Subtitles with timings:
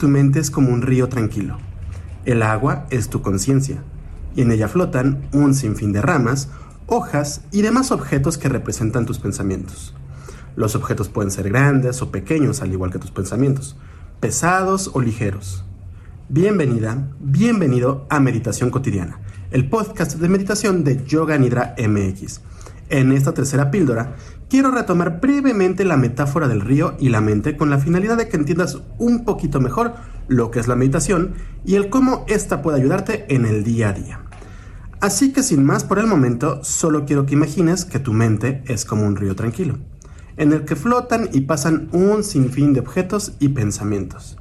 [0.00, 1.58] tu mente es como un río tranquilo.
[2.24, 3.84] El agua es tu conciencia,
[4.34, 6.48] y en ella flotan un sinfín de ramas,
[6.86, 9.94] hojas y demás objetos que representan tus pensamientos.
[10.56, 13.76] Los objetos pueden ser grandes o pequeños, al igual que tus pensamientos,
[14.20, 15.64] pesados o ligeros.
[16.30, 19.20] Bienvenida, bienvenido a Meditación Cotidiana,
[19.50, 22.40] el podcast de meditación de Yoga Nidra MX.
[22.90, 24.16] En esta tercera píldora,
[24.48, 28.36] quiero retomar brevemente la metáfora del río y la mente con la finalidad de que
[28.36, 29.94] entiendas un poquito mejor
[30.26, 33.92] lo que es la meditación y el cómo ésta puede ayudarte en el día a
[33.92, 34.20] día.
[35.00, 38.84] Así que sin más por el momento, solo quiero que imagines que tu mente es
[38.84, 39.78] como un río tranquilo,
[40.36, 44.36] en el que flotan y pasan un sinfín de objetos y pensamientos.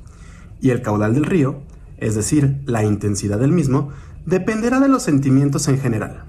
[0.59, 1.62] Y el caudal del río,
[1.98, 3.90] es decir, la intensidad del mismo,
[4.26, 6.23] dependerá de los sentimientos en general.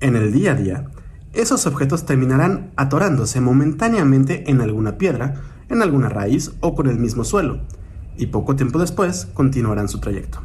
[0.00, 0.90] En el día a día,
[1.32, 7.24] esos objetos terminarán atorándose momentáneamente en alguna piedra, en alguna raíz o con el mismo
[7.24, 7.60] suelo,
[8.16, 10.40] y poco tiempo después continuarán su trayecto,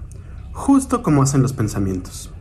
[0.51, 2.31] justo como hacen los pensamientos.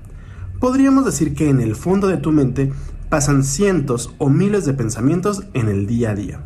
[0.60, 2.72] Podríamos decir que en el fondo de tu mente
[3.08, 6.40] pasan cientos o miles de pensamientos en el día a día,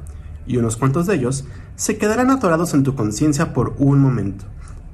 [0.47, 1.45] y unos cuantos de ellos
[1.77, 4.45] se quedarán atorados en tu conciencia por un momento,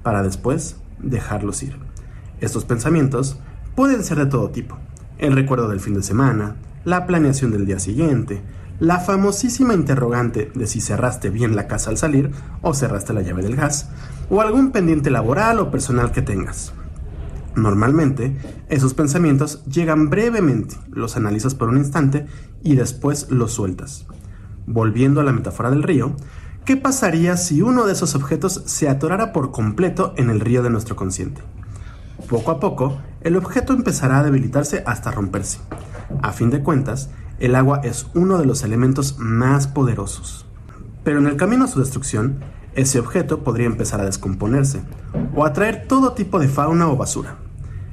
[0.03, 1.77] para después dejarlos ir.
[2.41, 3.39] Estos pensamientos
[3.75, 4.77] pueden ser de todo tipo,
[5.19, 8.43] el recuerdo del fin de semana, la planeación del día siguiente,
[8.81, 12.31] la famosísima interrogante de si cerraste bien la casa al salir
[12.63, 13.91] o cerraste la llave del gas,
[14.29, 16.73] o algún pendiente laboral o personal que tengas.
[17.55, 18.37] Normalmente,
[18.69, 22.27] esos pensamientos llegan brevemente, los analizas por un instante
[22.63, 24.07] y después los sueltas.
[24.67, 26.17] Volviendo a la metáfora del río,
[26.65, 30.71] ¿qué pasaría si uno de esos objetos se atorara por completo en el río de
[30.71, 31.43] nuestro consciente?
[32.33, 35.59] Poco a poco, el objeto empezará a debilitarse hasta romperse.
[36.23, 40.47] A fin de cuentas, el agua es uno de los elementos más poderosos.
[41.05, 42.39] Pero en el camino a su destrucción,
[42.75, 44.81] ese objeto podría empezar a descomponerse
[45.37, 47.37] o atraer todo tipo de fauna o basura.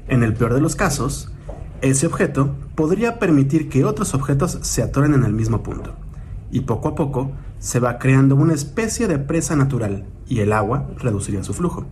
[0.08, 1.34] En el peor de los casos,
[1.82, 5.96] ese objeto podría permitir que otros objetos se atoren en el mismo punto.
[6.50, 10.88] Y poco a poco se va creando una especie de presa natural y el agua
[10.98, 11.88] reduciría su flujo.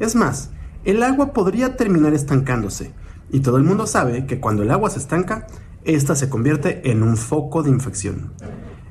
[0.00, 0.50] Es más,
[0.84, 2.92] el agua podría terminar estancándose,
[3.30, 5.46] y todo el mundo sabe que cuando el agua se estanca,
[5.84, 8.32] ésta se convierte en un foco de infección.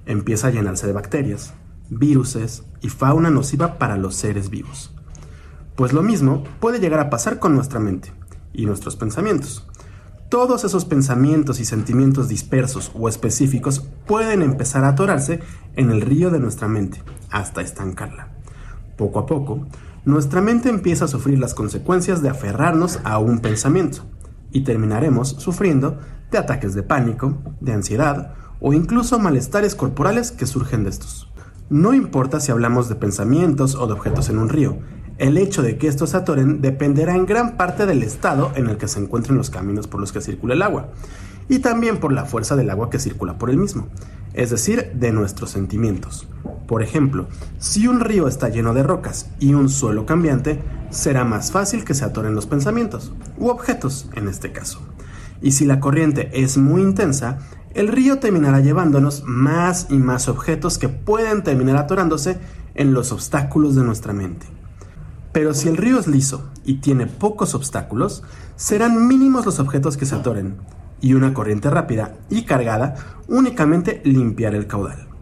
[0.06, 1.54] Empieza a llenarse de bacterias,
[1.90, 4.92] viruses y fauna nociva para los seres vivos.
[5.76, 8.12] Pues lo mismo puede llegar a pasar con nuestra mente
[8.54, 9.68] y nuestros pensamientos.
[10.30, 15.42] Todos esos pensamientos y sentimientos dispersos o específicos pueden empezar a atorarse
[15.76, 18.33] en el río de nuestra mente hasta estancarla.
[18.98, 19.66] Poco a poco,
[20.06, 24.04] nuestra mente empieza a sufrir las consecuencias de aferrarnos a un pensamiento
[24.52, 26.00] y terminaremos sufriendo
[26.32, 31.30] de ataques de pánico, de ansiedad o incluso malestares corporales que surgen de estos.
[31.70, 34.78] No importa si hablamos de pensamientos o de objetos en un río,
[35.18, 38.78] el hecho de que estos se atoren dependerá en gran parte del estado en el
[38.78, 40.90] que se encuentren los caminos por los que circula el agua,
[41.50, 43.88] y también por la fuerza del agua que circula por el mismo,
[44.34, 46.28] es decir, de nuestros sentimientos.
[46.68, 47.28] Por ejemplo,
[47.60, 51.94] si un río está lleno de rocas y un suelo cambiante, será más fácil que
[51.94, 54.80] se atoren los pensamientos, u objetos en este caso.
[55.42, 57.40] Y si la corriente es muy intensa,
[57.74, 62.38] el río terminará llevándonos más y más objetos que pueden terminar atorándose
[62.76, 64.46] en los obstáculos de nuestra mente.
[65.32, 68.24] Pero si el río es liso y tiene pocos obstáculos,
[68.56, 70.58] serán mínimos los objetos que se atoren,
[71.02, 72.96] y una corriente rápida y cargada
[73.28, 75.13] únicamente limpiar el caudal.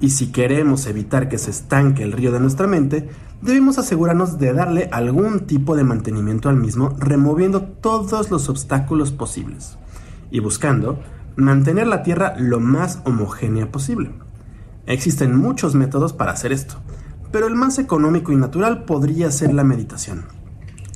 [0.00, 3.08] Y si queremos evitar que se estanque el río de nuestra mente,
[3.42, 9.76] debemos asegurarnos de darle algún tipo de mantenimiento al mismo, removiendo todos los obstáculos posibles
[10.30, 11.00] y buscando
[11.36, 14.10] mantener la Tierra lo más homogénea posible.
[14.86, 16.76] Existen muchos métodos para hacer esto,
[17.30, 20.24] pero el más económico y natural podría ser la meditación.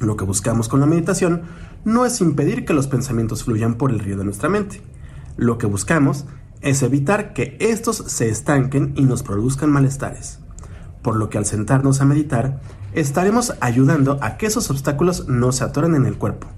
[0.00, 1.42] Lo que buscamos con la meditación
[1.84, 4.82] no es impedir que los pensamientos fluyan por el río de nuestra mente.
[5.36, 6.26] Lo que buscamos
[6.64, 10.40] es evitar que estos se estanquen y nos produzcan malestares.
[11.02, 12.62] Por lo que al sentarnos a meditar,
[12.94, 16.48] estaremos ayudando a que esos obstáculos no se atoren en el cuerpo,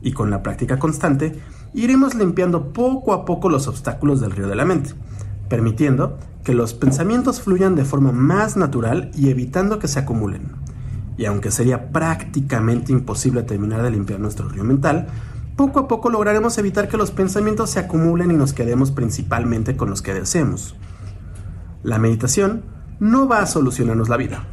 [0.00, 1.38] y con la práctica constante
[1.74, 4.94] iremos limpiando poco a poco los obstáculos del río de la mente,
[5.48, 10.66] permitiendo que los pensamientos fluyan de forma más natural y evitando que se acumulen
[11.18, 15.06] y aunque sería prácticamente imposible terminar de limpiar nuestro río mental,
[15.56, 19.88] poco a poco lograremos evitar que los pensamientos se acumulen y nos quedemos principalmente con
[19.88, 20.76] los que deseemos.
[21.82, 22.62] La meditación
[23.00, 24.44] no va a solucionarnos la vida,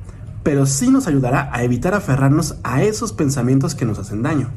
[0.43, 4.49] pero sí nos ayudará a evitar aferrarnos a esos pensamientos que nos hacen daño.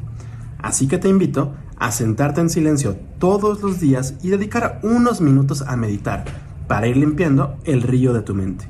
[0.57, 5.61] Así que te invito a sentarte en silencio todos los días y dedicar unos minutos
[5.61, 6.23] a meditar
[6.67, 8.67] para ir limpiando el río de tu mente.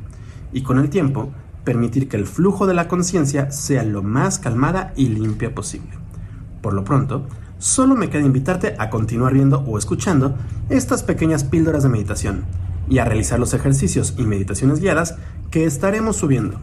[0.52, 1.32] Y con el tiempo
[1.64, 5.92] permitir que el flujo de la conciencia sea lo más calmada y limpia posible.
[6.62, 7.28] Por lo pronto,
[7.60, 10.36] solo me queda invitarte a continuar viendo o escuchando
[10.70, 12.46] estas pequeñas píldoras de meditación
[12.90, 15.16] y a realizar los ejercicios y meditaciones guiadas
[15.52, 16.60] que estaremos subiendo.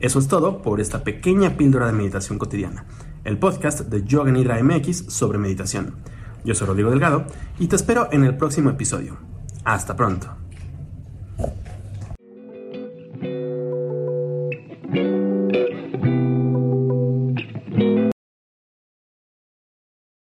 [0.00, 2.86] Eso es todo por esta pequeña píldora de meditación cotidiana,
[3.24, 5.96] el podcast de Yoga Nidra MX sobre meditación.
[6.44, 7.26] Yo soy Rodrigo Delgado
[7.58, 9.16] y te espero en el próximo episodio.
[9.64, 10.37] Hasta pronto.